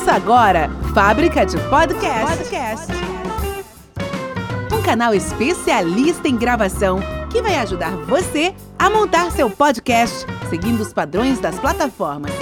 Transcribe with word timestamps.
Ouça 0.00 0.12
agora 0.12 0.70
Fábrica 0.94 1.44
de 1.44 1.58
Podcast. 1.68 2.38
Podcast. 2.38 2.92
Um 4.72 4.80
canal 4.80 5.12
especialista 5.12 6.26
em 6.26 6.38
gravação 6.38 7.00
que 7.30 7.42
vai 7.42 7.56
ajudar 7.56 7.94
você 8.06 8.54
a 8.78 8.88
montar 8.88 9.30
seu 9.30 9.50
podcast 9.50 10.24
seguindo 10.48 10.80
os 10.80 10.90
padrões 10.94 11.38
das 11.38 11.58
plataformas. 11.58 12.32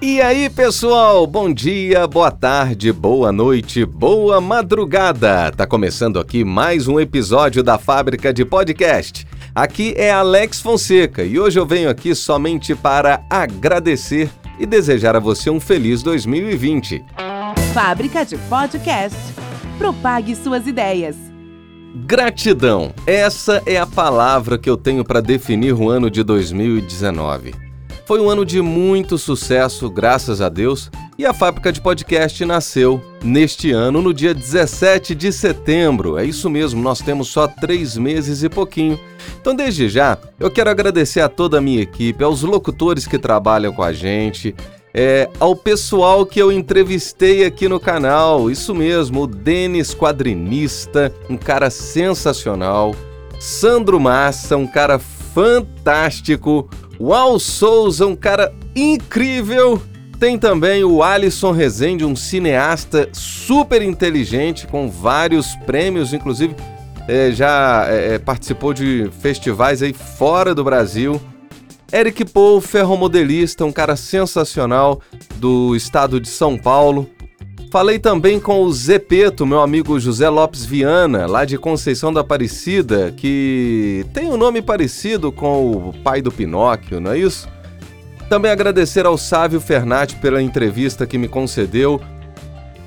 E 0.00 0.22
aí, 0.22 0.48
pessoal? 0.48 1.26
Bom 1.26 1.52
dia, 1.52 2.06
boa 2.06 2.30
tarde, 2.30 2.92
boa 2.92 3.32
noite, 3.32 3.84
boa 3.84 4.40
madrugada. 4.40 5.50
Tá 5.50 5.66
começando 5.66 6.20
aqui 6.20 6.44
mais 6.44 6.86
um 6.86 7.00
episódio 7.00 7.64
da 7.64 7.78
Fábrica 7.78 8.32
de 8.32 8.44
Podcast. 8.44 9.26
Aqui 9.52 9.92
é 9.96 10.12
Alex 10.12 10.60
Fonseca 10.60 11.24
e 11.24 11.36
hoje 11.36 11.58
eu 11.58 11.66
venho 11.66 11.90
aqui 11.90 12.14
somente 12.14 12.76
para 12.76 13.24
agradecer 13.28 14.30
e 14.58 14.66
desejar 14.66 15.16
a 15.16 15.20
você 15.20 15.50
um 15.50 15.60
feliz 15.60 16.02
2020. 16.02 17.04
Fábrica 17.72 18.24
de 18.24 18.36
Podcast. 18.36 19.18
Propague 19.78 20.36
suas 20.36 20.66
ideias. 20.66 21.16
Gratidão. 22.06 22.92
Essa 23.06 23.62
é 23.66 23.76
a 23.76 23.86
palavra 23.86 24.58
que 24.58 24.68
eu 24.68 24.76
tenho 24.76 25.04
para 25.04 25.20
definir 25.20 25.74
o 25.74 25.88
ano 25.88 26.10
de 26.10 26.22
2019. 26.22 27.63
Foi 28.06 28.20
um 28.20 28.28
ano 28.28 28.44
de 28.44 28.60
muito 28.60 29.16
sucesso, 29.16 29.88
graças 29.88 30.42
a 30.42 30.50
Deus, 30.50 30.90
e 31.16 31.24
a 31.24 31.32
fábrica 31.32 31.72
de 31.72 31.80
podcast 31.80 32.44
nasceu 32.44 33.02
neste 33.22 33.72
ano, 33.72 34.02
no 34.02 34.12
dia 34.12 34.34
17 34.34 35.14
de 35.14 35.32
setembro. 35.32 36.18
É 36.18 36.24
isso 36.24 36.50
mesmo, 36.50 36.82
nós 36.82 37.00
temos 37.00 37.28
só 37.28 37.48
três 37.48 37.96
meses 37.96 38.42
e 38.42 38.48
pouquinho. 38.50 39.00
Então, 39.40 39.56
desde 39.56 39.88
já, 39.88 40.18
eu 40.38 40.50
quero 40.50 40.68
agradecer 40.68 41.22
a 41.22 41.30
toda 41.30 41.56
a 41.56 41.60
minha 41.62 41.80
equipe, 41.80 42.22
aos 42.22 42.42
locutores 42.42 43.06
que 43.06 43.18
trabalham 43.18 43.72
com 43.72 43.82
a 43.82 43.94
gente, 43.94 44.54
é, 44.92 45.30
ao 45.40 45.56
pessoal 45.56 46.26
que 46.26 46.38
eu 46.38 46.52
entrevistei 46.52 47.46
aqui 47.46 47.68
no 47.68 47.80
canal. 47.80 48.50
Isso 48.50 48.74
mesmo, 48.74 49.22
o 49.22 49.26
Denis 49.26 49.94
Quadrinista, 49.94 51.10
um 51.30 51.38
cara 51.38 51.70
sensacional. 51.70 52.94
Sandro 53.40 53.98
Massa, 53.98 54.58
um 54.58 54.66
cara 54.66 54.98
fantástico. 54.98 56.68
Al 57.12 57.38
Souza, 57.38 58.06
um 58.06 58.16
cara 58.16 58.52
incrível. 58.74 59.80
Tem 60.18 60.38
também 60.38 60.84
o 60.84 61.02
Alisson 61.02 61.50
Rezende, 61.50 62.04
um 62.04 62.14
cineasta 62.14 63.08
super 63.12 63.82
inteligente, 63.82 64.66
com 64.66 64.88
vários 64.88 65.56
prêmios, 65.66 66.12
inclusive 66.12 66.54
é, 67.06 67.30
já 67.32 67.86
é, 67.88 68.14
é, 68.14 68.18
participou 68.18 68.72
de 68.72 69.10
festivais 69.20 69.82
aí 69.82 69.92
fora 69.92 70.54
do 70.54 70.64
Brasil. 70.64 71.20
Eric 71.92 72.24
Paul, 72.24 72.60
ferromodelista, 72.60 73.64
um 73.64 73.72
cara 73.72 73.94
sensacional 73.94 75.00
do 75.36 75.76
estado 75.76 76.20
de 76.20 76.28
São 76.28 76.56
Paulo. 76.56 77.08
Falei 77.74 77.98
também 77.98 78.38
com 78.38 78.62
o 78.62 78.72
Zepeto, 78.72 79.44
meu 79.44 79.60
amigo 79.60 79.98
José 79.98 80.28
Lopes 80.28 80.64
Viana, 80.64 81.26
lá 81.26 81.44
de 81.44 81.58
Conceição 81.58 82.12
da 82.12 82.20
Aparecida, 82.20 83.12
que 83.16 84.06
tem 84.14 84.28
um 84.28 84.36
nome 84.36 84.62
parecido 84.62 85.32
com 85.32 85.72
o 85.72 85.92
pai 85.92 86.22
do 86.22 86.30
Pinóquio, 86.30 87.00
não 87.00 87.10
é 87.10 87.18
isso? 87.18 87.48
Também 88.28 88.52
agradecer 88.52 89.06
ao 89.06 89.18
Sávio 89.18 89.60
Fernati 89.60 90.14
pela 90.14 90.40
entrevista 90.40 91.04
que 91.04 91.18
me 91.18 91.26
concedeu, 91.26 92.00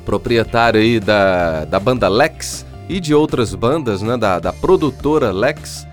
proprietário 0.05 0.80
aí 0.80 1.02
da, 1.02 1.65
da 1.65 1.81
banda 1.81 2.08
Lex 2.08 2.65
e 2.88 3.02
de 3.02 3.13
outras 3.13 3.53
bandas, 3.53 4.02
né, 4.02 4.15
da, 4.15 4.39
da 4.39 4.53
produtora 4.53 5.33
Lex. 5.33 5.85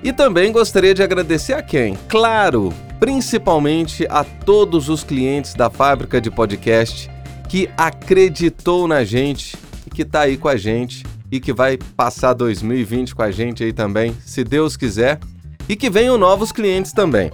E 0.00 0.12
também 0.12 0.52
gostaria 0.52 0.94
de 0.94 1.02
agradecer 1.02 1.54
a 1.54 1.62
quem? 1.62 1.98
Claro, 2.06 2.72
principalmente 3.00 4.06
a 4.08 4.22
todos 4.22 4.88
os 4.88 5.02
clientes 5.02 5.54
da 5.54 5.68
fábrica 5.68 6.20
de 6.20 6.30
podcast 6.30 7.10
que 7.52 7.68
acreditou 7.76 8.88
na 8.88 9.04
gente 9.04 9.58
e 9.86 9.90
que 9.90 10.00
está 10.00 10.20
aí 10.20 10.38
com 10.38 10.48
a 10.48 10.56
gente 10.56 11.04
e 11.30 11.38
que 11.38 11.52
vai 11.52 11.76
passar 11.76 12.32
2020 12.32 13.14
com 13.14 13.20
a 13.20 13.30
gente 13.30 13.62
aí 13.62 13.74
também, 13.74 14.16
se 14.24 14.42
Deus 14.42 14.74
quiser, 14.74 15.20
e 15.68 15.76
que 15.76 15.90
venham 15.90 16.16
novos 16.16 16.50
clientes 16.50 16.94
também. 16.94 17.30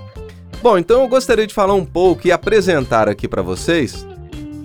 Bom, 0.60 0.76
então 0.76 1.02
eu 1.02 1.08
gostaria 1.08 1.46
de 1.46 1.54
falar 1.54 1.74
um 1.74 1.84
pouco 1.84 2.26
e 2.26 2.32
apresentar 2.32 3.08
aqui 3.08 3.28
para 3.28 3.42
vocês 3.42 4.04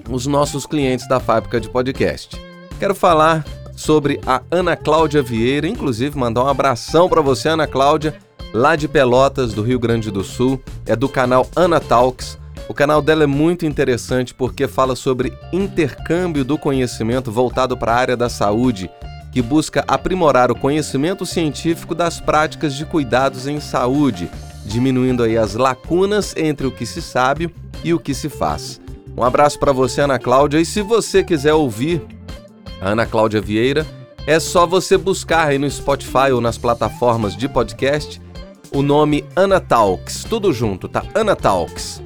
os 0.09 0.25
nossos 0.25 0.65
clientes 0.65 1.07
da 1.07 1.19
fábrica 1.19 1.61
de 1.61 1.69
podcast. 1.69 2.35
Quero 2.79 2.95
falar 2.95 3.45
sobre 3.75 4.19
a 4.25 4.41
Ana 4.49 4.75
Cláudia 4.75 5.21
Vieira, 5.21 5.67
inclusive 5.67 6.17
mandar 6.17 6.45
um 6.45 6.49
abração 6.49 7.07
para 7.07 7.21
você, 7.21 7.49
Ana 7.49 7.67
Cláudia, 7.67 8.15
lá 8.51 8.75
de 8.75 8.87
Pelotas, 8.87 9.53
do 9.53 9.61
Rio 9.61 9.77
Grande 9.77 10.09
do 10.09 10.23
Sul, 10.23 10.59
é 10.87 10.95
do 10.95 11.07
canal 11.07 11.47
Ana 11.55 11.79
Talks. 11.79 12.39
O 12.67 12.73
canal 12.73 13.01
dela 13.01 13.23
é 13.23 13.27
muito 13.27 13.65
interessante 13.65 14.33
porque 14.33 14.67
fala 14.67 14.95
sobre 14.95 15.33
intercâmbio 15.51 16.45
do 16.45 16.57
conhecimento 16.57 17.31
voltado 17.31 17.75
para 17.75 17.93
a 17.93 17.97
área 17.97 18.17
da 18.17 18.29
saúde, 18.29 18.89
que 19.31 19.41
busca 19.41 19.83
aprimorar 19.87 20.51
o 20.51 20.55
conhecimento 20.55 21.25
científico 21.25 21.93
das 21.93 22.21
práticas 22.21 22.73
de 22.75 22.85
cuidados 22.85 23.47
em 23.47 23.59
saúde, 23.59 24.29
diminuindo 24.65 25.23
aí 25.23 25.37
as 25.37 25.55
lacunas 25.55 26.35
entre 26.37 26.67
o 26.67 26.71
que 26.71 26.85
se 26.85 27.01
sabe 27.01 27.53
e 27.83 27.93
o 27.93 27.99
que 27.99 28.13
se 28.13 28.29
faz. 28.29 28.79
Um 29.15 29.23
abraço 29.23 29.59
para 29.59 29.71
você, 29.71 30.01
Ana 30.01 30.17
Cláudia, 30.17 30.59
e 30.59 30.65
se 30.65 30.81
você 30.81 31.23
quiser 31.23 31.53
ouvir 31.53 32.01
a 32.79 32.89
Ana 32.89 33.05
Cláudia 33.05 33.41
Vieira, 33.41 33.85
é 34.25 34.39
só 34.39 34.65
você 34.65 34.97
buscar 34.97 35.47
aí 35.47 35.57
no 35.57 35.69
Spotify 35.69 36.31
ou 36.31 36.39
nas 36.39 36.57
plataformas 36.57 37.35
de 37.35 37.49
podcast 37.49 38.21
o 38.73 38.81
nome 38.81 39.23
Ana 39.35 39.59
Talks, 39.59 40.23
tudo 40.23 40.51
junto, 40.51 40.87
tá? 40.87 41.03
Ana 41.13 41.35
Talks. 41.35 42.02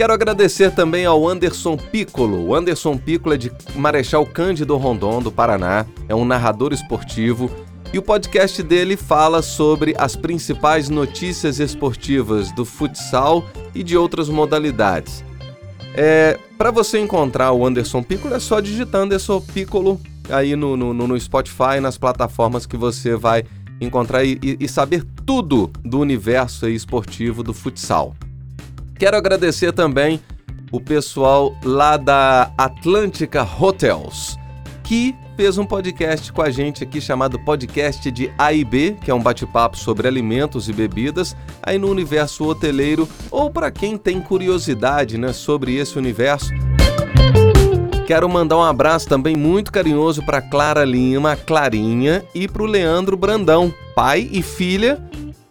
Quero 0.00 0.14
agradecer 0.14 0.70
também 0.70 1.04
ao 1.04 1.28
Anderson 1.28 1.76
Piccolo. 1.76 2.46
O 2.46 2.54
Anderson 2.54 2.96
Piccolo 2.96 3.34
é 3.34 3.36
de 3.36 3.52
Marechal 3.76 4.24
Cândido 4.24 4.74
Rondon, 4.78 5.20
do 5.20 5.30
Paraná. 5.30 5.84
É 6.08 6.14
um 6.14 6.24
narrador 6.24 6.72
esportivo 6.72 7.50
e 7.92 7.98
o 7.98 8.02
podcast 8.02 8.62
dele 8.62 8.96
fala 8.96 9.42
sobre 9.42 9.94
as 9.98 10.16
principais 10.16 10.88
notícias 10.88 11.60
esportivas 11.60 12.50
do 12.50 12.64
futsal 12.64 13.44
e 13.74 13.82
de 13.82 13.94
outras 13.94 14.30
modalidades. 14.30 15.22
É, 15.94 16.38
Para 16.56 16.70
você 16.70 16.98
encontrar 16.98 17.52
o 17.52 17.66
Anderson 17.66 18.02
Piccolo 18.02 18.34
é 18.34 18.40
só 18.40 18.58
digitar 18.58 19.02
Anderson 19.02 19.38
Piccolo 19.52 20.00
aí 20.30 20.56
no, 20.56 20.78
no, 20.78 20.94
no 20.94 21.20
Spotify, 21.20 21.78
nas 21.78 21.98
plataformas 21.98 22.64
que 22.64 22.78
você 22.78 23.16
vai 23.16 23.44
encontrar 23.78 24.24
e, 24.24 24.38
e 24.42 24.66
saber 24.66 25.04
tudo 25.26 25.70
do 25.84 26.00
universo 26.00 26.66
esportivo 26.70 27.42
do 27.42 27.52
futsal. 27.52 28.16
Quero 29.00 29.16
agradecer 29.16 29.72
também 29.72 30.20
o 30.70 30.78
pessoal 30.78 31.56
lá 31.64 31.96
da 31.96 32.52
Atlântica 32.58 33.42
Hotels, 33.42 34.36
que 34.84 35.14
fez 35.38 35.56
um 35.56 35.64
podcast 35.64 36.30
com 36.30 36.42
a 36.42 36.50
gente 36.50 36.84
aqui 36.84 37.00
chamado 37.00 37.42
Podcast 37.42 38.10
de 38.10 38.30
A 38.36 38.52
e 38.52 38.62
B, 38.62 38.98
que 39.02 39.10
é 39.10 39.14
um 39.14 39.22
bate-papo 39.22 39.78
sobre 39.78 40.06
alimentos 40.06 40.68
e 40.68 40.74
bebidas 40.74 41.34
aí 41.62 41.78
no 41.78 41.90
universo 41.90 42.44
hoteleiro 42.44 43.08
ou 43.30 43.50
para 43.50 43.70
quem 43.70 43.96
tem 43.96 44.20
curiosidade, 44.20 45.16
né, 45.16 45.32
sobre 45.32 45.76
esse 45.76 45.96
universo. 45.96 46.50
Quero 48.06 48.28
mandar 48.28 48.58
um 48.58 48.62
abraço 48.62 49.08
também 49.08 49.34
muito 49.34 49.72
carinhoso 49.72 50.22
para 50.26 50.42
Clara 50.42 50.84
Lima, 50.84 51.36
Clarinha 51.36 52.22
e 52.34 52.46
para 52.46 52.62
o 52.62 52.66
Leandro 52.66 53.16
Brandão, 53.16 53.72
pai 53.94 54.28
e 54.30 54.42
filha 54.42 55.09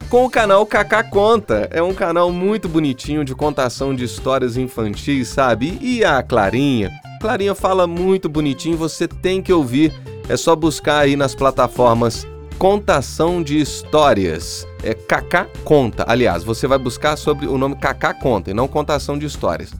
com 0.09 0.25
o 0.25 0.30
canal 0.30 0.66
Kaká 0.66 1.03
Conta. 1.03 1.70
É 1.72 1.84
um 1.84 1.94
canal 1.94 2.31
muito 2.31 2.68
bonitinho 2.68 3.24
de 3.24 3.36
contação 3.36 3.96
de 3.96 4.03
histórias 4.03 4.58
infantis, 4.58 5.28
sabe? 5.28 5.78
E 5.80 6.03
a 6.03 6.24
Clarinha? 6.24 6.92
Clarinha 7.22 7.53
fala 7.53 7.86
muito 7.86 8.28
bonitinho, 8.28 8.75
você 8.75 9.08
tem 9.08 9.42
que 9.42 9.53
ouvir. 9.53 9.94
É 10.28 10.36
só 10.36 10.56
buscar 10.56 11.00
aí 11.00 11.16
nas 11.16 11.36
plataformas 11.36 12.28
Contação 12.58 13.44
de 13.44 13.59
Histórias. 13.59 14.68
É 14.84 14.94
Kaká 14.94 15.47
Conta. 15.64 16.03
Aliás, 16.08 16.44
você 16.44 16.66
vai 16.68 16.80
buscar 16.80 17.16
sobre 17.16 17.46
o 17.46 17.58
nome 17.58 17.76
Kaká 17.76 18.14
Conta 18.14 18.50
e 18.50 18.53
não 18.53 18.68
Contação 18.68 19.18
de 19.18 19.26
Histórias. 19.26 19.72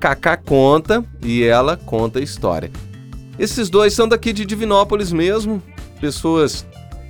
Kaká 0.00 0.36
Conta 0.36 1.04
e 1.22 1.44
ela 1.44 1.76
conta 1.76 2.20
história. 2.20 2.70
Esses 3.38 3.70
dois 3.70 3.94
são 3.94 4.08
daqui 4.08 4.32
de 4.32 4.44
Divinópolis 4.44 5.12
mesmo, 5.12 5.62
pessoas 6.00 6.66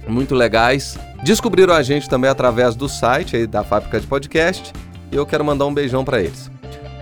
muito 0.09 0.35
legais. 0.35 0.99
Descobriram 1.23 1.75
a 1.75 1.83
gente 1.83 2.09
também 2.09 2.31
através 2.31 2.75
do 2.75 2.89
site 2.89 3.37
aí 3.37 3.47
da 3.47 3.63
Fábrica 3.63 4.01
de 4.01 4.07
Podcast 4.07 4.73
e 5.13 5.17
eu 5.17 5.27
quero 5.27 5.45
mandar 5.45 5.67
um 5.67 5.75
beijão 5.75 6.05
para 6.05 6.21
eles. 6.21 6.51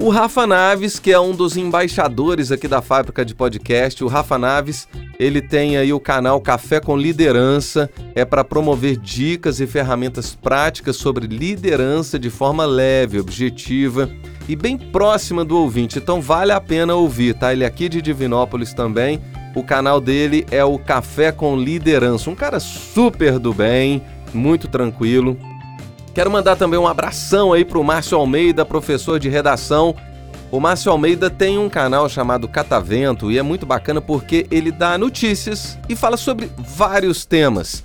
O 0.01 0.11
Rafa 0.11 0.47
Naves, 0.47 1.01
que 1.01 1.11
é 1.11 1.19
um 1.19 1.35
dos 1.35 1.57
embaixadores 1.57 2.53
aqui 2.53 2.69
da 2.69 2.81
Fábrica 2.81 3.25
de 3.25 3.35
Podcast, 3.35 4.05
o 4.05 4.07
Rafa 4.07 4.39
Naves, 4.39 4.87
ele 5.19 5.43
tem 5.43 5.77
aí 5.77 5.93
o 5.93 5.99
canal 5.99 6.41
Café 6.41 6.79
com 6.79 6.97
Liderança, 6.97 7.91
é 8.15 8.25
para 8.25 8.45
promover 8.45 8.97
dicas 8.97 9.59
e 9.59 9.67
ferramentas 9.67 10.37
práticas 10.37 10.95
sobre 10.95 11.27
liderança 11.27 12.17
de 12.17 12.31
forma 12.31 12.65
leve, 12.65 13.19
objetiva 13.19 14.09
e 14.49 14.55
bem 14.55 14.79
próxima 14.79 15.45
do 15.45 15.59
ouvinte. 15.59 15.99
Então 15.99 16.21
vale 16.21 16.53
a 16.53 16.61
pena 16.61 16.95
ouvir, 16.95 17.35
tá? 17.35 17.53
Ele 17.53 17.65
é 17.65 17.67
aqui 17.67 17.89
de 17.89 18.01
Divinópolis 18.01 18.73
também 18.73 19.21
o 19.55 19.63
canal 19.63 20.01
dele 20.01 20.47
é 20.51 20.65
o 20.65 20.79
Café 20.79 21.33
com 21.33 21.57
Liderança. 21.57 22.31
Um 22.31 22.35
cara 22.35 22.61
super 22.61 23.39
do 23.39 23.53
bem, 23.53 24.03
muito 24.33 24.69
tranquilo. 24.69 25.37
Quero 26.15 26.31
mandar 26.31 26.57
também 26.57 26.79
um 26.79 26.87
abração 26.87 27.53
aí 27.53 27.65
pro 27.65 27.85
Márcio 27.85 28.19
Almeida, 28.19 28.65
professor 28.65 29.21
de 29.21 29.29
redação 29.29 29.95
O 30.51 30.59
Márcio 30.59 30.91
Almeida 30.91 31.29
tem 31.29 31.59
um 31.59 31.69
canal 31.69 32.09
chamado 32.09 32.49
Catavento 32.49 33.31
e 33.31 33.39
é 33.39 33.43
muito 33.43 33.67
bacana 33.67 34.01
porque 34.01 34.47
ele 34.51 34.73
dá 34.73 34.97
notícias 34.97 35.79
e 35.89 35.95
fala 35.95 36.17
sobre 36.17 36.51
vários 36.57 37.27
temas. 37.27 37.85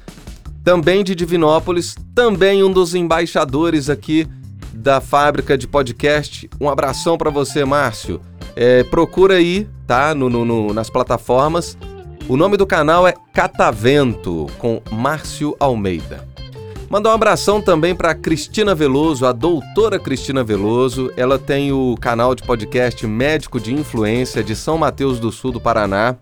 Também 0.63 1.03
de 1.03 1.13
Divinópolis, 1.13 1.95
também 2.15 2.63
um 2.63 2.71
dos 2.71 2.95
embaixadores 2.95 3.89
aqui 3.89 4.25
da 4.73 5.01
fábrica 5.01 5.57
de 5.57 5.67
podcast. 5.67 6.49
Um 6.59 6.69
abração 6.69 7.17
para 7.17 7.29
você, 7.29 7.65
Márcio. 7.65 8.21
É, 8.55 8.83
procura 8.83 9.35
aí, 9.35 9.67
tá? 9.87 10.13
No, 10.13 10.29
no, 10.29 10.45
no, 10.45 10.73
nas 10.73 10.89
plataformas. 10.89 11.77
O 12.27 12.37
nome 12.37 12.55
do 12.55 12.65
canal 12.65 13.07
é 13.07 13.13
Catavento, 13.33 14.47
com 14.57 14.81
Márcio 14.91 15.55
Almeida. 15.59 16.25
Mandar 16.89 17.09
um 17.09 17.13
abração 17.13 17.59
também 17.59 17.95
para 17.95 18.13
Cristina 18.13 18.75
Veloso, 18.75 19.25
a 19.25 19.31
doutora 19.31 19.97
Cristina 19.97 20.43
Veloso. 20.43 21.11
Ela 21.17 21.39
tem 21.39 21.71
o 21.71 21.97
canal 21.99 22.35
de 22.35 22.43
podcast 22.43 23.05
Médico 23.07 23.59
de 23.59 23.73
Influência 23.73 24.43
de 24.43 24.55
São 24.55 24.77
Mateus 24.77 25.19
do 25.19 25.31
Sul 25.31 25.51
do 25.51 25.59
Paraná. 25.59 26.15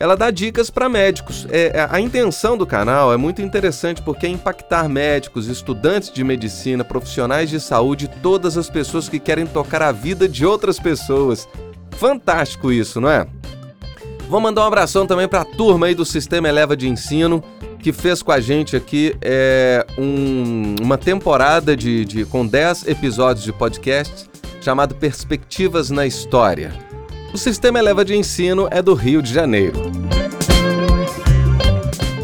Ela 0.00 0.16
dá 0.16 0.30
dicas 0.30 0.70
para 0.70 0.88
médicos. 0.88 1.46
É, 1.50 1.78
é, 1.78 1.88
a 1.90 2.00
intenção 2.00 2.56
do 2.56 2.66
canal 2.66 3.12
é 3.12 3.18
muito 3.18 3.42
interessante 3.42 4.00
porque 4.00 4.26
é 4.26 4.30
impactar 4.30 4.88
médicos, 4.88 5.46
estudantes 5.46 6.10
de 6.10 6.24
medicina, 6.24 6.82
profissionais 6.82 7.50
de 7.50 7.60
saúde, 7.60 8.10
todas 8.22 8.56
as 8.56 8.70
pessoas 8.70 9.08
que 9.08 9.20
querem 9.20 9.46
tocar 9.46 9.82
a 9.82 9.92
vida 9.92 10.26
de 10.26 10.46
outras 10.46 10.80
pessoas. 10.80 11.46
Fantástico 11.90 12.72
isso, 12.72 12.98
não 13.00 13.10
é? 13.10 13.26
Vou 14.26 14.40
mandar 14.40 14.62
um 14.62 14.66
abração 14.66 15.06
também 15.06 15.28
para 15.28 15.42
a 15.42 15.44
turma 15.44 15.86
aí 15.86 15.94
do 15.94 16.04
Sistema 16.06 16.48
Eleva 16.48 16.74
de 16.74 16.88
Ensino 16.88 17.44
que 17.80 17.92
fez 17.92 18.22
com 18.22 18.30
a 18.30 18.40
gente 18.40 18.76
aqui 18.76 19.16
é, 19.20 19.84
um, 19.98 20.76
uma 20.82 20.98
temporada 20.98 21.76
de, 21.76 22.04
de, 22.04 22.24
com 22.24 22.46
10 22.46 22.86
episódios 22.86 23.44
de 23.44 23.52
podcast 23.52 24.28
chamado 24.60 24.94
Perspectivas 24.94 25.90
na 25.90 26.06
História. 26.06 26.89
O 27.32 27.38
Sistema 27.38 27.78
Eleva 27.78 28.04
de 28.04 28.16
Ensino 28.16 28.66
é 28.72 28.82
do 28.82 28.92
Rio 28.92 29.22
de 29.22 29.32
Janeiro. 29.32 29.80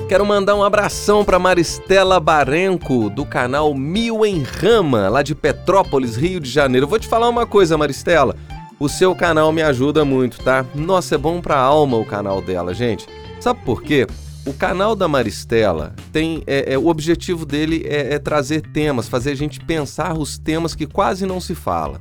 Quero 0.09 0.27
mandar 0.27 0.57
um 0.57 0.65
abração 0.65 1.25
para 1.25 1.39
Maristela 1.39 2.19
Barenco, 2.19 3.09
do 3.09 3.25
canal 3.25 3.73
Mil 3.73 4.27
em 4.27 4.43
Rama, 4.43 5.09
lá 5.09 5.23
de 5.23 5.33
Petrópolis, 5.33 6.17
Rio 6.17 6.41
de 6.41 6.51
Janeiro. 6.51 6.89
Vou 6.89 6.99
te 6.99 7.07
falar 7.07 7.29
uma 7.29 7.47
coisa, 7.47 7.79
Maristela. 7.79 8.35
O 8.81 8.89
seu 8.89 9.15
canal 9.15 9.53
me 9.53 9.63
ajuda 9.63 10.05
muito, 10.05 10.43
tá? 10.43 10.67
Nossa, 10.75 11.15
é 11.15 11.19
bom 11.19 11.41
pra 11.41 11.57
alma 11.57 11.97
o 11.97 12.05
canal 12.05 12.43
dela, 12.43 12.75
gente. 12.75 13.07
Sabe 13.41 13.61
por 13.65 13.83
quê? 13.83 14.09
O 14.45 14.53
canal 14.53 14.97
da 14.97 15.07
Maristela 15.07 15.95
tem. 16.13 16.43
É, 16.49 16.75
é, 16.75 16.79
o 16.79 16.89
objetivo 16.89 17.47
dele 17.47 17.85
é, 17.87 18.15
é 18.15 18.19
trazer 18.19 18.61
temas, 18.61 19.09
fazer 19.09 19.31
a 19.31 19.37
gente 19.37 19.61
pensar 19.61 20.19
os 20.19 20.37
temas 20.37 20.75
que 20.75 20.87
quase 20.87 21.25
não 21.27 21.41
se 21.41 21.55
fala. 21.55 22.01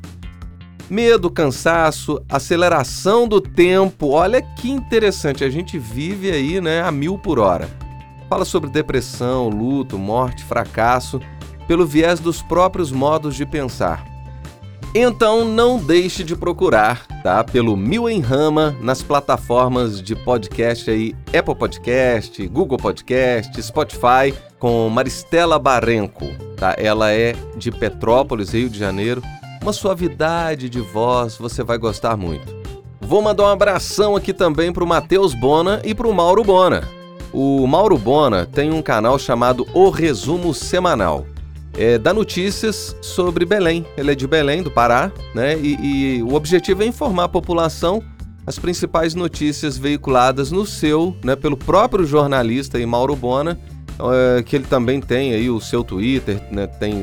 Medo, 0.90 1.32
cansaço, 1.32 2.22
aceleração 2.30 3.28
do 3.28 3.42
tempo. 3.42 4.10
Olha 4.10 4.42
que 4.42 4.70
interessante, 4.70 5.44
a 5.44 5.50
gente 5.50 5.80
vive 5.80 6.32
aí 6.32 6.62
né, 6.62 6.82
a 6.82 6.92
mil 6.92 7.18
por 7.18 7.40
hora. 7.40 7.68
Fala 8.30 8.46
sobre 8.46 8.70
depressão, 8.70 9.50
luto, 9.50 9.98
morte, 9.98 10.44
fracasso, 10.44 11.20
pelo 11.68 11.86
viés 11.86 12.20
dos 12.20 12.42
próprios 12.42 12.92
modos 12.92 13.36
de 13.36 13.46
pensar. 13.46 14.06
Então 14.94 15.44
não 15.44 15.78
deixe 15.78 16.24
de 16.24 16.38
procurar, 16.38 17.06
tá? 17.22 17.44
Pelo 17.44 17.76
Mil 17.76 18.10
em 18.10 18.22
Rama 18.22 18.74
nas 18.80 19.04
plataformas 19.04 20.02
de 20.02 20.16
podcast 20.16 20.90
aí, 20.90 21.14
Apple 21.38 21.54
Podcast, 21.54 22.48
Google 22.48 22.78
Podcast, 22.78 23.62
Spotify, 23.62 24.34
com 24.58 24.88
Maristela 24.88 25.60
Barenco, 25.60 26.26
tá? 26.56 26.76
Ela 26.78 27.12
é 27.12 27.36
de 27.58 27.72
Petrópolis, 27.72 28.54
Rio 28.54 28.70
de 28.70 28.80
Janeiro. 28.80 29.22
Uma 29.66 29.74
suavidade 29.74 30.70
de 30.70 30.80
voz, 30.80 31.38
você 31.38 31.64
vai 31.64 31.80
gostar 31.80 32.16
muito. 32.16 32.56
Vou 33.02 33.20
mandar 33.20 33.46
um 33.46 33.48
abração 33.48 34.16
aqui 34.16 34.32
também 34.32 34.72
pro 34.72 34.86
Matheus 34.86 35.34
Bona 35.34 35.82
e 35.84 35.96
pro 35.96 36.14
Mauro 36.14 36.44
Bona. 36.44 36.88
O 37.34 37.66
Mauro 37.66 37.98
Bona 37.98 38.46
tem 38.46 38.72
um 38.72 38.80
canal 38.84 39.18
chamado 39.18 39.66
O 39.74 39.90
Resumo 39.90 40.54
Semanal 40.54 41.26
é, 41.76 41.98
dá 41.98 42.14
notícias 42.14 42.96
sobre 43.02 43.44
Belém. 43.44 43.84
Ele 43.98 44.12
é 44.12 44.16
de 44.16 44.28
Belém, 44.28 44.62
do 44.62 44.70
Pará, 44.70 45.12
né? 45.34 45.58
E, 45.58 46.20
e, 46.20 46.22
o 46.22 46.36
objetivo 46.36 46.84
é 46.84 46.86
informar 46.86 47.24
a 47.24 47.30
população 47.30 48.04
as 48.46 48.60
principais 48.60 49.16
notícias 49.16 49.80
veiculadas 49.80 50.52
no 50.52 50.64
seu, 50.64 51.18
né, 51.24 51.36
pelo 51.36 51.58
próprio 51.58 52.06
jornalista 52.06 52.80
e 52.80 52.86
Mauro 52.86 53.16
Bona, 53.16 53.60
é, 54.00 54.44
que 54.44 54.56
ele 54.56 54.66
também 54.66 55.00
tem 55.00 55.34
aí 55.34 55.50
o 55.50 55.60
seu 55.60 55.84
Twitter, 55.84 56.42
né, 56.52 56.68
tem 56.68 57.02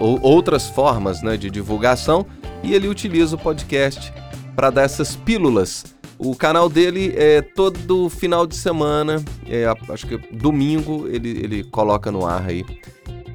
outras 0.00 0.68
formas 0.68 1.22
né, 1.22 1.36
de 1.36 1.50
divulgação 1.50 2.24
e 2.62 2.74
ele 2.74 2.88
utiliza 2.88 3.36
o 3.36 3.38
podcast 3.38 4.12
para 4.54 4.70
dar 4.70 4.82
essas 4.82 5.16
pílulas. 5.16 5.96
O 6.18 6.34
canal 6.34 6.68
dele 6.68 7.12
é 7.16 7.42
todo 7.42 8.08
final 8.08 8.46
de 8.46 8.56
semana, 8.56 9.22
é, 9.46 9.66
acho 9.90 10.06
que 10.06 10.16
domingo 10.32 11.06
ele, 11.08 11.28
ele 11.28 11.64
coloca 11.64 12.10
no 12.10 12.24
ar 12.24 12.46
aí 12.46 12.64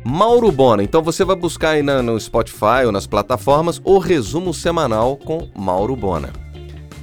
Mauro 0.03 0.51
Bona. 0.51 0.83
Então 0.83 1.01
você 1.03 1.24
vai 1.24 1.35
buscar 1.35 1.71
aí 1.71 1.83
na, 1.83 2.01
no 2.01 2.19
Spotify 2.19 2.85
ou 2.85 2.91
nas 2.91 3.06
plataformas 3.06 3.79
o 3.83 4.00
resumo 4.00 4.53
semanal 4.53 5.15
com 5.15 5.47
Mauro 5.56 5.95
Bona. 5.95 6.31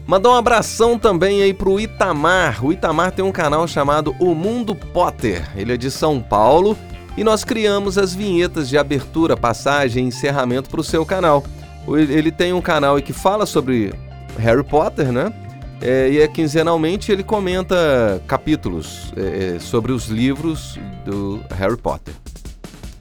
Mandar 0.08 0.30
um 0.30 0.36
abração 0.36 0.98
também 0.98 1.42
aí 1.42 1.52
pro 1.52 1.78
Itamar. 1.78 2.64
O 2.64 2.72
Itamar 2.72 3.12
tem 3.12 3.22
um 3.22 3.30
canal 3.30 3.68
chamado 3.68 4.16
O 4.18 4.34
Mundo 4.34 4.74
Potter. 4.74 5.46
Ele 5.54 5.74
é 5.74 5.76
de 5.76 5.90
São 5.90 6.18
Paulo 6.18 6.78
e 7.14 7.22
nós 7.22 7.44
criamos 7.44 7.98
as 7.98 8.14
vinhetas 8.14 8.70
de 8.70 8.78
abertura, 8.78 9.36
passagem 9.36 10.06
e 10.06 10.08
encerramento 10.08 10.70
para 10.70 10.80
o 10.80 10.82
seu 10.82 11.04
canal. 11.04 11.44
Ele 11.86 12.32
tem 12.32 12.54
um 12.54 12.62
canal 12.62 12.96
que 13.02 13.12
fala 13.12 13.44
sobre 13.44 13.92
Harry 14.38 14.64
Potter, 14.64 15.12
né? 15.12 15.30
É, 15.78 16.08
e 16.08 16.22
é 16.22 16.26
quinzenalmente 16.26 17.12
ele 17.12 17.22
comenta 17.22 18.22
capítulos 18.26 19.12
é, 19.14 19.56
é 19.56 19.58
sobre 19.58 19.92
os 19.92 20.06
livros 20.06 20.78
do 21.04 21.38
Harry 21.54 21.76
Potter. 21.76 22.14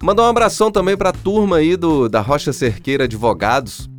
Mandar 0.04 0.24
um 0.24 0.30
abração 0.30 0.70
também 0.70 0.98
para 0.98 1.12
a 1.12 1.14
turma 1.14 1.56
aí 1.56 1.78
do, 1.78 2.10
da 2.10 2.20
Rocha 2.20 2.52
Cerqueira 2.52 3.06
Advogados, 3.06 3.90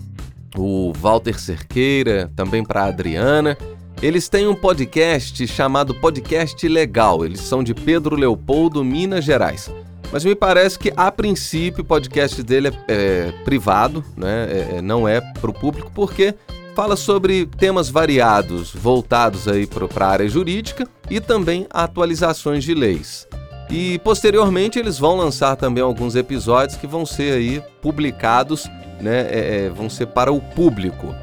o 0.57 0.93
Walter 0.97 1.39
Cerqueira, 1.39 2.31
também 2.35 2.65
para 2.65 2.83
a 2.83 2.87
Adriana. 2.87 3.57
Eles 4.01 4.29
têm 4.29 4.47
um 4.47 4.55
podcast 4.55 5.47
chamado 5.47 5.95
Podcast 5.95 6.67
Legal. 6.69 7.25
Eles 7.25 7.41
são 7.41 7.63
de 7.63 7.75
Pedro 7.75 8.17
Leopoldo, 8.17 8.85
Minas 8.85 9.25
Gerais. 9.25 9.71
Mas 10.11 10.25
me 10.25 10.35
parece 10.35 10.79
que, 10.79 10.93
a 10.97 11.13
princípio, 11.13 11.83
o 11.83 11.87
podcast 11.87 12.43
dele 12.43 12.69
é, 12.69 12.73
é 12.89 13.33
privado, 13.45 14.03
né? 14.17 14.49
É, 14.51 14.77
é 14.77 14.83
não 14.83 15.07
é 15.07 15.21
para 15.21 15.51
o 15.51 15.53
público, 15.53 15.91
porque 15.95 16.35
fala 16.75 16.97
sobre 16.97 17.45
temas 17.45 17.91
variados, 17.91 18.73
voltados 18.73 19.49
aí 19.49 19.67
para 19.67 20.07
a 20.07 20.09
área 20.09 20.29
jurídica 20.29 20.89
e 21.11 21.21
também 21.21 21.67
atualizações 21.71 22.65
de 22.65 22.73
leis. 22.73 23.28
E 23.71 23.99
posteriormente 23.99 24.79
eles 24.79 24.99
vão 24.99 25.17
lançar 25.17 25.57
também 25.57 25.83
alguns 25.83 26.15
episódios 26.15 26.79
que 26.79 26.87
vão 26.87 27.05
ser 27.05 27.35
aí 27.35 27.63
publicados, 27.83 28.69
né? 29.01 29.21
É, 29.31 29.65
é, 29.67 29.71
vão 29.71 29.91
ser 29.91 30.07
para 30.07 30.33
o 30.33 30.41
público. 30.41 31.15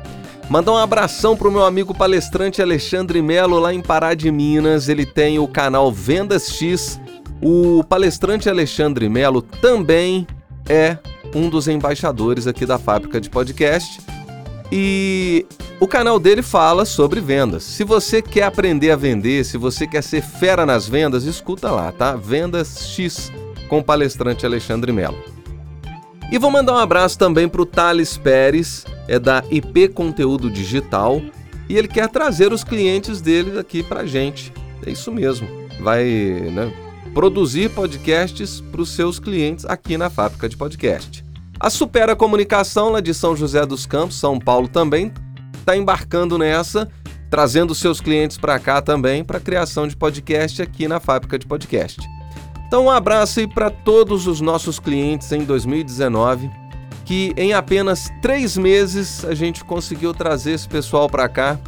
Mandar 0.47 0.73
um 0.73 0.77
abração 0.77 1.35
para 1.35 1.47
o 1.47 1.51
meu 1.51 1.65
amigo 1.65 1.93
palestrante 1.93 2.61
Alexandre 2.61 3.19
Melo 3.19 3.57
lá 3.57 3.73
em 3.73 3.81
Pará 3.81 4.13
de 4.13 4.31
Minas. 4.31 4.87
Ele 4.87 5.05
tem 5.05 5.39
o 5.39 5.47
canal 5.47 5.91
Vendas 5.91 6.49
X. 6.49 6.99
O 7.41 7.83
palestrante 7.83 8.47
Alexandre 8.47 9.09
Melo 9.09 9.41
também 9.41 10.27
é 10.69 10.97
um 11.33 11.49
dos 11.49 11.67
embaixadores 11.67 12.45
aqui 12.45 12.63
da 12.63 12.77
fábrica 12.77 13.19
de 13.19 13.27
podcast. 13.27 13.99
E 14.71 15.47
o 15.79 15.87
canal 15.87 16.19
dele 16.19 16.41
fala 16.41 16.85
sobre 16.85 17.19
vendas. 17.19 17.63
Se 17.63 17.83
você 17.83 18.21
quer 18.21 18.43
aprender 18.43 18.91
a 18.91 18.95
vender, 18.95 19.43
se 19.43 19.57
você 19.57 19.85
quer 19.85 20.01
ser 20.01 20.21
fera 20.21 20.65
nas 20.65 20.87
vendas, 20.87 21.25
escuta 21.25 21.69
lá, 21.69 21.91
tá? 21.91 22.15
Vendas 22.15 22.87
X 22.87 23.31
com 23.67 23.79
o 23.79 23.83
palestrante 23.83 24.45
Alexandre 24.45 24.91
Melo. 24.91 25.17
E 26.31 26.37
vou 26.37 26.49
mandar 26.49 26.73
um 26.73 26.77
abraço 26.77 27.17
também 27.17 27.47
para 27.47 27.61
o 27.61 27.65
Thales 27.65 28.17
Pérez, 28.17 28.85
é 29.07 29.19
da 29.19 29.43
IP 29.51 29.89
Conteúdo 29.89 30.49
Digital, 30.49 31.21
e 31.67 31.77
ele 31.77 31.87
quer 31.87 32.09
trazer 32.09 32.53
os 32.53 32.63
clientes 32.63 33.21
dele 33.21 33.59
aqui 33.59 33.83
para 33.83 34.05
gente. 34.05 34.53
É 34.85 34.91
isso 34.91 35.11
mesmo. 35.11 35.47
Vai 35.81 36.05
né, 36.05 36.73
produzir 37.13 37.69
podcasts 37.69 38.61
para 38.61 38.81
os 38.81 38.89
seus 38.89 39.19
clientes 39.19 39.65
aqui 39.65 39.97
na 39.97 40.09
fábrica 40.09 40.47
de 40.47 40.55
podcast. 40.55 41.23
A 41.59 41.69
Supera 41.69 42.15
Comunicação, 42.15 42.89
lá 42.89 43.01
de 43.01 43.13
São 43.13 43.35
José 43.35 43.65
dos 43.65 43.85
Campos, 43.85 44.19
São 44.19 44.39
Paulo 44.39 44.67
também, 44.67 45.11
está 45.65 45.75
embarcando 45.75 46.37
nessa, 46.37 46.87
trazendo 47.27 47.73
seus 47.73 47.99
clientes 47.99 48.37
para 48.37 48.59
cá 48.59 48.83
também 48.83 49.23
para 49.23 49.39
criação 49.39 49.87
de 49.87 49.95
podcast 49.97 50.61
aqui 50.61 50.87
na 50.87 50.99
fábrica 50.99 51.39
de 51.39 51.47
podcast. 51.47 51.99
Então, 52.67 52.85
um 52.85 52.89
abraço 52.91 53.39
aí 53.39 53.47
para 53.47 53.71
todos 53.71 54.27
os 54.27 54.39
nossos 54.41 54.79
clientes 54.79 55.31
em 55.31 55.43
2019, 55.43 56.51
que 57.03 57.33
em 57.35 57.53
apenas 57.53 58.11
três 58.21 58.55
meses 58.55 59.25
a 59.25 59.33
gente 59.33 59.63
conseguiu 59.65 60.13
trazer 60.13 60.51
esse 60.51 60.67
pessoal 60.67 61.09
para 61.09 61.27
cá 61.27 61.59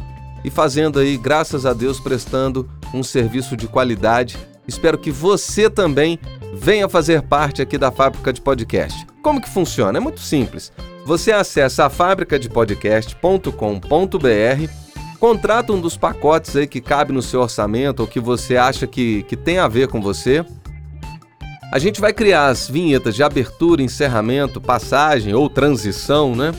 e 0.44 0.50
fazendo 0.50 1.00
aí, 1.00 1.16
graças 1.16 1.66
a 1.66 1.72
Deus, 1.72 1.98
prestando 1.98 2.68
um 2.94 3.02
serviço 3.02 3.56
de 3.56 3.66
qualidade. 3.66 4.38
Espero 4.66 4.96
que 4.96 5.10
você 5.10 5.68
também 5.68 6.20
venha 6.54 6.88
fazer 6.88 7.22
parte 7.22 7.60
aqui 7.60 7.76
da 7.76 7.90
fábrica 7.90 8.32
de 8.32 8.40
podcast. 8.40 9.06
Como 9.22 9.40
que 9.40 9.48
funciona? 9.48 9.98
É 9.98 10.00
muito 10.00 10.20
simples. 10.20 10.72
Você 11.08 11.32
acessa 11.32 11.86
a 11.86 11.90
fabricadepodcast.com.br, 11.90 14.72
contrata 15.18 15.72
um 15.72 15.80
dos 15.80 15.96
pacotes 15.96 16.54
aí 16.54 16.66
que 16.66 16.82
cabe 16.82 17.14
no 17.14 17.22
seu 17.22 17.40
orçamento 17.40 18.00
ou 18.00 18.06
que 18.06 18.20
você 18.20 18.58
acha 18.58 18.86
que, 18.86 19.22
que 19.22 19.34
tem 19.34 19.56
a 19.56 19.66
ver 19.66 19.88
com 19.88 20.02
você. 20.02 20.44
A 21.72 21.78
gente 21.78 21.98
vai 21.98 22.12
criar 22.12 22.48
as 22.48 22.68
vinhetas 22.68 23.14
de 23.14 23.22
abertura, 23.22 23.82
encerramento, 23.82 24.60
passagem 24.60 25.32
ou 25.32 25.48
transição, 25.48 26.36
né? 26.36 26.52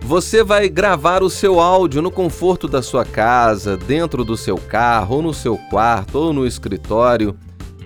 Você 0.00 0.42
vai 0.42 0.70
gravar 0.70 1.22
o 1.22 1.28
seu 1.28 1.60
áudio 1.60 2.00
no 2.00 2.10
conforto 2.10 2.66
da 2.66 2.80
sua 2.80 3.04
casa, 3.04 3.76
dentro 3.76 4.24
do 4.24 4.34
seu 4.34 4.56
carro, 4.56 5.16
ou 5.16 5.22
no 5.22 5.34
seu 5.34 5.58
quarto, 5.68 6.16
ou 6.16 6.32
no 6.32 6.46
escritório. 6.46 7.36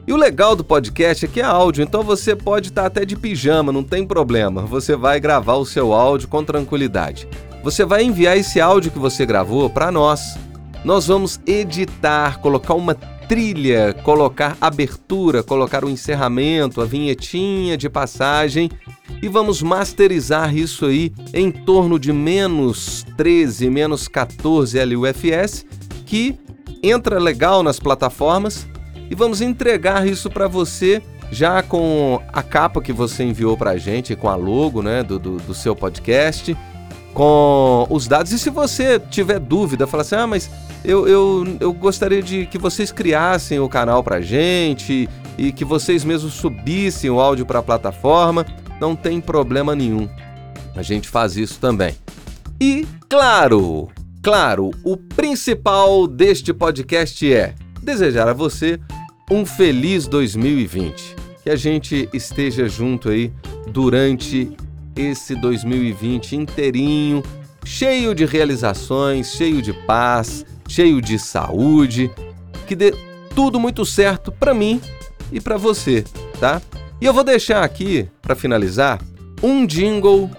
E 0.06 0.12
o 0.12 0.16
legal 0.16 0.54
do 0.54 0.62
podcast 0.62 1.24
é 1.24 1.28
que 1.28 1.40
é 1.40 1.44
áudio, 1.44 1.82
então 1.82 2.02
você 2.02 2.36
pode 2.36 2.68
estar 2.68 2.84
até 2.84 3.06
de 3.06 3.16
pijama, 3.16 3.72
não 3.72 3.82
tem 3.82 4.06
problema. 4.06 4.60
Você 4.62 4.94
vai 4.94 5.18
gravar 5.18 5.54
o 5.54 5.64
seu 5.64 5.94
áudio 5.94 6.28
com 6.28 6.44
tranquilidade. 6.44 7.26
Você 7.62 7.86
vai 7.86 8.04
enviar 8.04 8.36
esse 8.36 8.60
áudio 8.60 8.90
que 8.90 8.98
você 8.98 9.24
gravou 9.24 9.70
para 9.70 9.90
nós. 9.90 10.36
Nós 10.84 11.06
vamos 11.06 11.40
editar, 11.46 12.38
colocar 12.40 12.74
uma 12.74 12.94
trilha, 12.94 13.94
colocar 14.02 14.58
abertura, 14.60 15.42
colocar 15.42 15.82
o 15.82 15.88
encerramento, 15.88 16.82
a 16.82 16.84
vinhetinha 16.84 17.74
de 17.74 17.88
passagem 17.88 18.70
e 19.22 19.28
vamos 19.28 19.62
masterizar 19.62 20.54
isso 20.54 20.84
aí 20.84 21.10
em 21.32 21.50
torno 21.50 21.98
de 21.98 22.12
menos 22.12 23.06
13, 23.16 23.70
menos 23.70 24.06
14 24.06 24.84
LUFS, 24.84 25.64
que 26.04 26.38
entra 26.82 27.18
legal 27.18 27.62
nas 27.62 27.80
plataformas 27.80 28.66
e 29.10 29.14
vamos 29.14 29.40
entregar 29.40 30.06
isso 30.06 30.30
para 30.30 30.48
você 30.48 31.02
já 31.30 31.62
com 31.62 32.20
a 32.32 32.42
capa 32.42 32.80
que 32.80 32.92
você 32.92 33.24
enviou 33.24 33.56
para 33.56 33.72
a 33.72 33.76
gente, 33.76 34.14
com 34.14 34.28
a 34.28 34.36
logo 34.36 34.82
né, 34.82 35.02
do, 35.02 35.18
do, 35.18 35.36
do, 35.38 35.54
seu 35.54 35.74
podcast, 35.74 36.56
com 37.12 37.86
os 37.90 38.06
dados. 38.06 38.32
E 38.32 38.38
se 38.38 38.50
você 38.50 38.98
tiver 38.98 39.40
dúvida, 39.40 39.86
falar 39.86 40.02
assim, 40.02 40.14
ah, 40.14 40.26
mas 40.26 40.50
eu, 40.84 41.08
eu, 41.08 41.56
eu 41.60 41.72
gostaria 41.72 42.22
de 42.22 42.46
que 42.46 42.58
vocês 42.58 42.92
criassem 42.92 43.58
o 43.58 43.68
canal 43.68 44.02
para 44.02 44.16
a 44.16 44.20
gente 44.20 45.08
e 45.36 45.52
que 45.52 45.64
vocês 45.64 46.04
mesmos 46.04 46.34
subissem 46.34 47.10
o 47.10 47.20
áudio 47.20 47.46
para 47.46 47.58
a 47.58 47.62
plataforma, 47.62 48.46
não 48.80 48.94
tem 48.94 49.20
problema 49.20 49.74
nenhum. 49.74 50.08
A 50.76 50.82
gente 50.82 51.08
faz 51.08 51.36
isso 51.36 51.58
também. 51.58 51.96
E, 52.60 52.86
claro, 53.08 53.88
claro, 54.22 54.70
o 54.84 54.96
principal 54.96 56.06
deste 56.06 56.52
podcast 56.52 57.32
é 57.32 57.54
desejar 57.84 58.28
a 58.28 58.32
você 58.32 58.80
um 59.30 59.46
feliz 59.46 60.06
2020. 60.06 61.16
Que 61.42 61.50
a 61.50 61.56
gente 61.56 62.08
esteja 62.12 62.68
junto 62.68 63.10
aí 63.10 63.32
durante 63.68 64.50
esse 64.96 65.34
2020 65.34 66.36
inteirinho, 66.36 67.22
cheio 67.64 68.14
de 68.14 68.24
realizações, 68.24 69.32
cheio 69.32 69.60
de 69.60 69.72
paz, 69.72 70.44
cheio 70.68 71.00
de 71.00 71.18
saúde, 71.18 72.10
que 72.66 72.74
dê 72.74 72.94
tudo 73.34 73.60
muito 73.60 73.84
certo 73.84 74.32
para 74.32 74.54
mim 74.54 74.80
e 75.32 75.40
para 75.40 75.56
você, 75.56 76.04
tá? 76.38 76.62
E 77.00 77.06
eu 77.06 77.12
vou 77.12 77.24
deixar 77.24 77.62
aqui 77.62 78.08
para 78.22 78.34
finalizar 78.34 79.00
um 79.42 79.66
jingle 79.66 80.30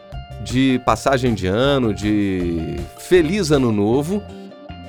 de 0.44 0.80
passagem 0.86 1.34
de 1.34 1.48
ano, 1.48 1.94
de 1.94 2.78
feliz 3.00 3.52
ano 3.52 3.72
novo, 3.72 4.24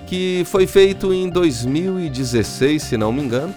que 0.07 0.43
foi 0.47 0.67
feito 0.67 1.13
em 1.13 1.29
2016, 1.29 2.83
se 2.83 2.97
não 2.97 3.13
me 3.13 3.23
engano 3.23 3.55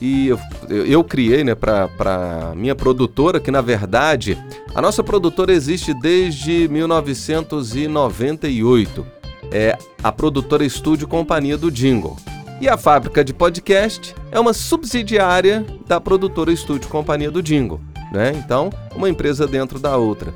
e 0.00 0.28
eu, 0.28 0.40
eu 0.68 1.02
criei 1.02 1.42
né, 1.42 1.54
para 1.54 2.52
minha 2.54 2.74
produtora, 2.74 3.40
que 3.40 3.50
na 3.50 3.62
verdade 3.62 4.38
a 4.74 4.82
nossa 4.82 5.02
produtora 5.02 5.52
existe 5.52 5.94
desde 5.94 6.68
1998. 6.68 9.06
É 9.52 9.78
a 10.02 10.10
produtora 10.10 10.64
Estúdio 10.64 11.06
Companhia 11.06 11.56
do 11.56 11.70
Jingle. 11.70 12.16
E 12.60 12.68
a 12.68 12.76
fábrica 12.76 13.24
de 13.24 13.32
podcast 13.32 14.12
é 14.32 14.40
uma 14.40 14.52
subsidiária 14.52 15.64
da 15.86 16.00
produtora 16.00 16.52
Estúdio 16.52 16.88
Companhia 16.88 17.30
do 17.30 17.40
Jingle. 17.42 17.80
Né? 18.12 18.32
Então, 18.44 18.70
uma 18.94 19.08
empresa 19.08 19.46
dentro 19.46 19.78
da 19.78 19.96
outra. 19.96 20.34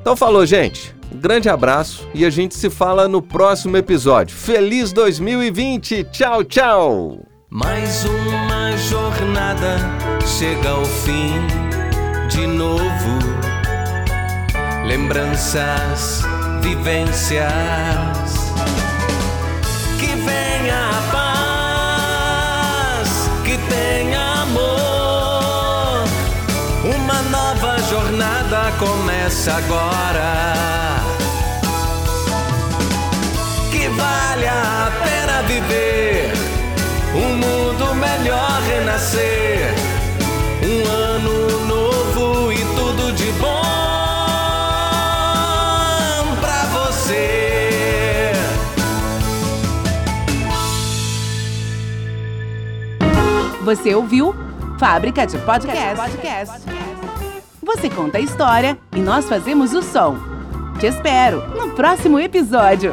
Então 0.00 0.14
falou, 0.14 0.44
gente. 0.44 0.94
Um 1.12 1.18
grande 1.18 1.48
abraço 1.48 2.08
e 2.12 2.24
a 2.24 2.30
gente 2.30 2.54
se 2.54 2.68
fala 2.68 3.08
no 3.08 3.22
próximo 3.22 3.76
episódio. 3.76 4.36
Feliz 4.36 4.92
2020! 4.92 6.04
Tchau, 6.04 6.44
tchau! 6.44 7.18
Mais 7.48 8.04
uma 8.04 8.76
jornada 8.76 9.76
chega 10.26 10.70
ao 10.70 10.84
fim 10.84 11.40
de 12.28 12.46
novo. 12.46 13.18
Lembranças, 14.84 16.22
vivências. 16.60 17.46
Que 19.98 20.06
venha 20.06 20.90
a 20.90 21.02
paz, 23.00 23.08
que 23.44 23.56
tenha 23.68 24.42
amor. 24.42 26.04
Uma 26.94 27.22
nova 27.30 27.78
jornada 27.88 28.72
começa 28.78 29.54
agora. 29.54 30.95
Vale 33.96 34.46
a 34.46 34.92
pena 35.02 35.42
viver 35.42 36.32
um 37.14 37.36
mundo 37.36 37.94
melhor 37.94 38.60
renascer, 38.62 39.74
um 40.62 40.86
ano 40.90 41.64
novo 41.66 42.52
e 42.52 42.58
tudo 42.58 43.12
de 43.12 43.32
bom 43.32 43.46
pra 46.40 46.64
você. 46.66 48.32
Você 53.64 53.94
ouviu 53.94 54.34
Fábrica 54.78 55.26
de 55.26 55.38
Podcast. 55.38 55.96
Podcast. 55.96 56.66
Você 57.62 57.90
conta 57.90 58.18
a 58.18 58.20
história 58.20 58.78
e 58.94 59.00
nós 59.00 59.28
fazemos 59.28 59.72
o 59.72 59.82
som. 59.82 60.16
Te 60.78 60.86
espero 60.86 61.42
no 61.56 61.70
próximo 61.74 62.20
episódio. 62.20 62.92